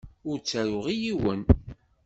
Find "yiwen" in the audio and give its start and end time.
1.03-1.41